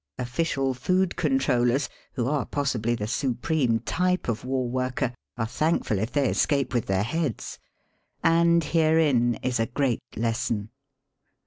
Official 0.17 0.73
food*cont 0.73 1.47
rollers, 1.47 1.87
who 2.13 2.25
are 2.27 2.47
possibly 2.47 2.95
the 2.95 3.05
supreme 3.05 3.77
type 3.81 4.27
of 4.27 4.43
war 4.43 4.67
worker, 4.67 5.13
are 5.37 5.45
thankful 5.45 5.99
if 5.99 6.11
they 6.11 6.27
escape 6.27 6.73
with 6.73 6.87
their 6.87 7.03
heads. 7.03 7.59
And 8.23 8.63
herein 8.63 9.35
is 9.43 9.59
a 9.59 9.67
great 9.67 10.01
lesson. 10.15 10.71